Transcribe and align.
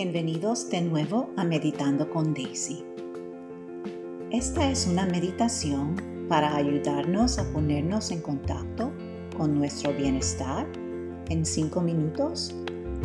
Bienvenidos 0.00 0.70
de 0.70 0.80
nuevo 0.80 1.30
a 1.36 1.42
Meditando 1.42 2.08
con 2.08 2.32
Daisy. 2.32 2.84
Esta 4.30 4.70
es 4.70 4.86
una 4.86 5.06
meditación 5.06 5.96
para 6.28 6.54
ayudarnos 6.54 7.36
a 7.40 7.52
ponernos 7.52 8.12
en 8.12 8.22
contacto 8.22 8.92
con 9.36 9.58
nuestro 9.58 9.92
bienestar 9.92 10.68
en 11.30 11.44
cinco 11.44 11.80
minutos 11.80 12.54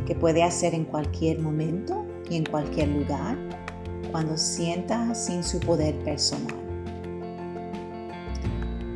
que 0.06 0.14
puede 0.14 0.44
hacer 0.44 0.76
en 0.76 0.86
cualquier 0.86 1.40
momento 1.40 2.06
y 2.30 2.36
en 2.36 2.46
cualquier 2.46 2.90
lugar 2.90 3.40
cuando 4.12 4.38
sienta 4.38 5.16
sin 5.16 5.44
su 5.44 5.60
poder 5.62 5.98
personal. 6.04 6.62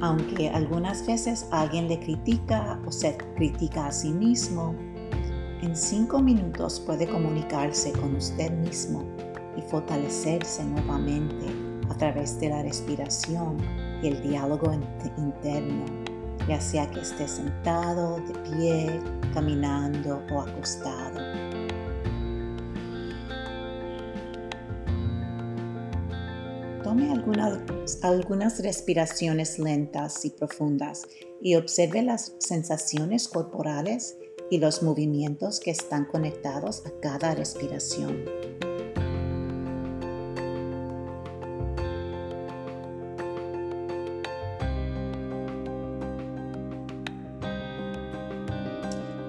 Aunque 0.01 0.49
algunas 0.49 1.03
veces 1.07 1.47
alguien 1.49 1.87
le 1.87 1.99
critica 1.99 2.79
o 2.85 2.91
se 2.91 3.17
critica 3.35 3.87
a 3.87 3.91
sí 3.91 4.11
mismo, 4.11 4.75
en 5.61 5.75
cinco 5.75 6.21
minutos 6.21 6.79
puede 6.79 7.07
comunicarse 7.07 7.91
con 7.93 8.15
usted 8.15 8.51
mismo 8.51 9.03
y 9.55 9.61
fortalecerse 9.61 10.63
nuevamente 10.63 11.47
a 11.89 11.97
través 11.97 12.39
de 12.39 12.49
la 12.49 12.61
respiración 12.61 13.57
y 14.03 14.07
el 14.07 14.21
diálogo 14.21 14.71
interno, 15.17 15.85
ya 16.47 16.61
sea 16.61 16.89
que 16.91 16.99
esté 16.99 17.27
sentado, 17.27 18.17
de 18.17 18.33
pie, 18.49 19.01
caminando 19.33 20.21
o 20.31 20.41
acostado. 20.41 21.19
Tome 26.83 27.11
algunas, 27.11 27.59
algunas 28.03 28.59
respiraciones 28.61 29.57
lentas 29.57 30.23
y 30.23 30.29
profundas 30.29 31.07
y 31.41 31.55
observe 31.55 32.03
las 32.03 32.35
sensaciones 32.37 33.27
corporales 33.27 34.17
y 34.49 34.59
los 34.59 34.83
movimientos 34.83 35.59
que 35.59 35.71
están 35.71 36.05
conectados 36.05 36.83
a 36.85 36.91
cada 37.01 37.35
respiración. 37.35 38.23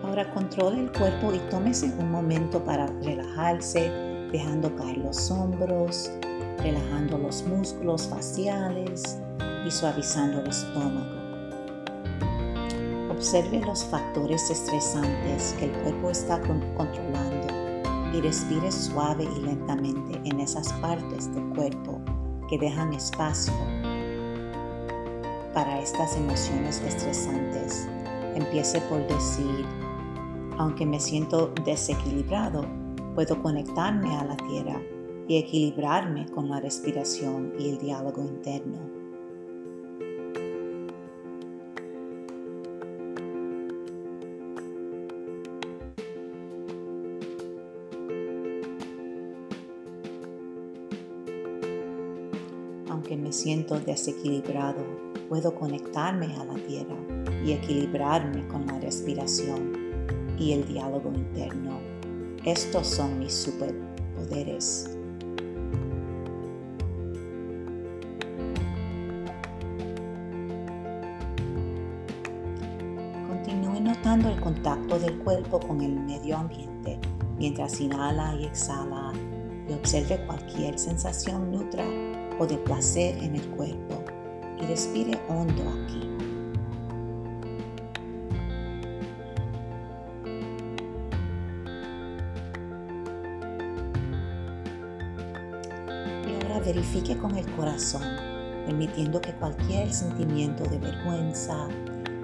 Ahora 0.05 0.33
controle 0.33 0.80
el 0.80 0.92
cuerpo 0.92 1.32
y 1.32 1.38
tómese 1.50 1.86
un 1.98 2.10
momento 2.10 2.64
para 2.64 2.86
relajarse, 3.03 3.91
dejando 4.32 4.75
caer 4.77 4.98
los 4.98 5.30
hombros, 5.30 6.10
relajando 6.58 7.19
los 7.19 7.42
músculos 7.44 8.08
faciales 8.08 9.19
y 9.66 9.70
suavizando 9.70 10.41
el 10.41 10.48
estómago. 10.48 11.17
Observe 13.19 13.58
los 13.66 13.84
factores 13.84 14.48
estresantes 14.48 15.52
que 15.58 15.64
el 15.64 15.72
cuerpo 15.83 16.11
está 16.11 16.41
controlando 16.41 17.48
y 18.16 18.20
respire 18.20 18.70
suave 18.70 19.25
y 19.25 19.41
lentamente 19.41 20.20
en 20.22 20.38
esas 20.38 20.72
partes 20.75 21.34
del 21.34 21.42
cuerpo 21.48 22.00
que 22.48 22.56
dejan 22.58 22.92
espacio 22.92 23.52
para 25.52 25.80
estas 25.80 26.16
emociones 26.16 26.80
estresantes. 26.80 27.88
Empiece 28.36 28.80
por 28.83 29.05
decir, 29.08 29.66
aunque 30.56 30.86
me 30.86 31.00
siento 31.00 31.53
desequilibrado, 31.64 32.64
puedo 33.16 33.42
conectarme 33.42 34.16
a 34.16 34.27
la 34.27 34.36
tierra 34.36 34.80
y 35.27 35.38
equilibrarme 35.38 36.27
con 36.27 36.48
la 36.48 36.60
respiración 36.60 37.53
y 37.58 37.70
el 37.70 37.78
diálogo 37.78 38.22
interno. 38.22 38.97
Aunque 53.08 53.16
me 53.24 53.32
siento 53.32 53.80
desequilibrado, 53.80 54.84
puedo 55.30 55.54
conectarme 55.54 56.26
a 56.36 56.44
la 56.44 56.54
tierra 56.66 56.96
y 57.42 57.52
equilibrarme 57.52 58.46
con 58.48 58.66
la 58.66 58.78
respiración 58.80 59.72
y 60.38 60.52
el 60.52 60.69
diálogo 60.69 61.10
interno. 61.14 61.78
Estos 62.44 62.86
son 62.86 63.18
mis 63.18 63.32
superpoderes. 63.32 64.91
Continúe 73.26 73.80
notando 73.80 74.28
el 74.28 74.38
contacto 74.38 74.98
del 74.98 75.18
cuerpo 75.20 75.60
con 75.60 75.80
el 75.80 75.98
medio 75.98 76.36
ambiente 76.36 76.98
mientras 77.38 77.80
inhala 77.80 78.34
y 78.34 78.44
exhala 78.44 79.12
y 79.66 79.72
observe 79.72 80.18
cualquier 80.26 80.78
sensación 80.78 81.50
neutral 81.50 82.28
o 82.38 82.47
de 82.47 82.56
placer 82.59 83.16
en 83.22 83.37
el 83.37 83.47
cuerpo 83.50 84.04
y 84.60 84.66
respire 84.66 85.19
hondo 85.28 85.62
aquí. 85.69 86.09
Y 96.27 96.43
ahora 96.43 96.60
verifique 96.60 97.16
con 97.16 97.37
el 97.37 97.47
corazón, 97.54 98.03
permitiendo 98.66 99.21
que 99.21 99.34
cualquier 99.34 99.93
sentimiento 99.93 100.65
de 100.65 100.78
vergüenza, 100.78 101.69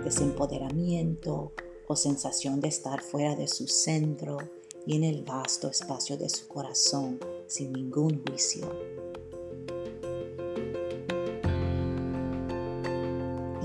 desempoderamiento 0.03 1.53
o 1.87 1.97
sensación 1.97 2.61
de 2.61 2.69
estar 2.69 3.01
fuera 3.01 3.35
de 3.37 3.49
su 3.49 3.67
centro 3.67 4.39
y 4.87 4.97
en 4.97 5.05
el 5.05 5.23
vasto 5.23 5.69
espacio 5.69 6.17
de 6.17 6.29
su 6.29 6.47
corazón 6.49 7.19
sin 7.47 7.73
ningún 7.73 8.23
juicio 8.25 9.04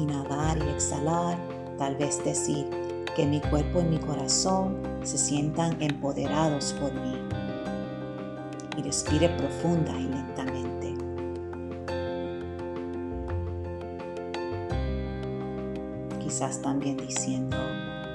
inhalar 0.09 0.57
y 0.57 0.69
exhalar, 0.69 1.37
tal 1.77 1.95
vez 1.95 2.23
decir 2.23 2.67
que 3.15 3.25
mi 3.25 3.39
cuerpo 3.39 3.81
y 3.81 3.83
mi 3.83 3.99
corazón 3.99 4.77
se 5.03 5.17
sientan 5.17 5.81
empoderados 5.81 6.73
por 6.73 6.93
mí. 6.93 7.15
Y 8.77 8.81
respire 8.81 9.29
profunda 9.29 9.91
y 9.99 10.07
lentamente. 10.07 10.93
Quizás 16.19 16.61
también 16.61 16.97
diciendo 16.97 17.57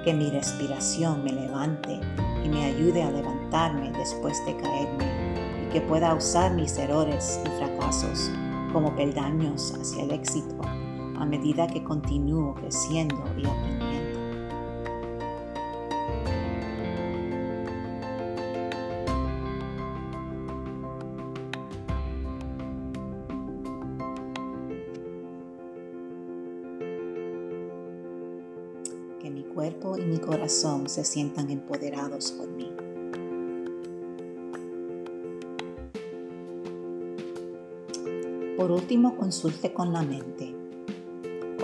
que 0.05 0.15
mi 0.15 0.31
respiración 0.31 1.25
me 1.25 1.32
levante 1.32 2.00
y 2.44 2.49
me 2.49 2.65
ayude 2.65 3.03
a 3.03 3.11
levantarme 3.11 3.91
después 3.93 4.44
de 4.47 4.56
caerme 4.56 5.66
y 5.66 5.72
que 5.72 5.81
pueda 5.81 6.15
usar 6.15 6.53
mis 6.53 6.76
errores 6.78 7.41
y 7.44 7.49
fracasos 7.59 8.31
como 8.72 8.94
peldaños 8.94 9.75
hacia 9.78 10.05
el 10.05 10.12
éxito 10.12 10.84
a 11.16 11.25
medida 11.25 11.66
que 11.66 11.82
continúo 11.82 12.54
creciendo 12.54 13.16
y 13.36 13.47
aprendiendo. 13.47 14.20
Que 29.20 29.31
mi 29.31 29.42
cuerpo 29.42 29.96
y 29.98 30.02
mi 30.02 30.19
corazón 30.19 30.88
se 30.88 31.04
sientan 31.04 31.50
empoderados 31.50 32.32
por 32.32 32.48
mí. 32.48 32.70
Por 38.56 38.70
último, 38.70 39.16
consulte 39.16 39.72
con 39.72 39.92
la 39.92 40.02
mente 40.02 40.53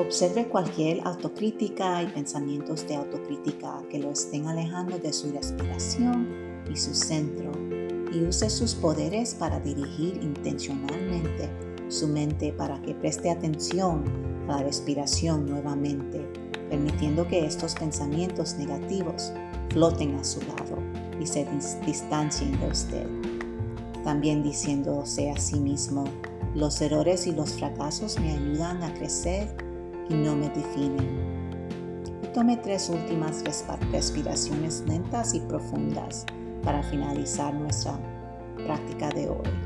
Observe 0.00 0.48
cualquier 0.48 1.06
autocrítica 1.06 2.02
y 2.02 2.06
pensamientos 2.06 2.88
de 2.88 2.96
autocrítica 2.96 3.82
que 3.90 3.98
lo 3.98 4.12
estén 4.12 4.46
alejando 4.46 4.98
de 4.98 5.12
su 5.12 5.30
respiración 5.30 6.26
y 6.72 6.76
su 6.76 6.94
centro 6.94 7.52
y 8.10 8.24
use 8.24 8.48
sus 8.48 8.74
poderes 8.74 9.34
para 9.34 9.60
dirigir 9.60 10.18
intencionalmente 10.22 11.50
su 11.88 12.08
mente 12.08 12.50
para 12.50 12.80
que 12.80 12.94
preste 12.94 13.30
atención 13.30 14.02
a 14.48 14.52
la 14.52 14.62
respiración 14.62 15.44
nuevamente, 15.44 16.26
permitiendo 16.70 17.28
que 17.28 17.44
estos 17.44 17.74
pensamientos 17.74 18.54
negativos 18.54 19.34
floten 19.68 20.14
a 20.14 20.24
su 20.24 20.40
lado 20.40 20.78
y 21.20 21.26
se 21.26 21.46
distancien 21.84 22.58
de 22.58 22.68
usted. 22.68 23.06
También 24.02 24.42
diciéndose 24.42 25.30
a 25.30 25.36
sí 25.36 25.60
mismo, 25.60 26.04
los 26.54 26.80
errores 26.80 27.26
y 27.26 27.32
los 27.32 27.52
fracasos 27.52 28.18
me 28.18 28.32
ayudan 28.32 28.82
a 28.82 28.94
crecer 28.94 29.69
y 30.10 30.14
no 30.14 30.36
me 30.36 30.50
definen. 30.50 31.30
Tome 32.34 32.56
tres 32.58 32.90
últimas 32.90 33.42
respiraciones 33.92 34.84
lentas 34.86 35.34
y 35.34 35.40
profundas 35.40 36.26
para 36.62 36.82
finalizar 36.82 37.54
nuestra 37.54 37.98
práctica 38.66 39.08
de 39.10 39.30
hoy. 39.30 39.59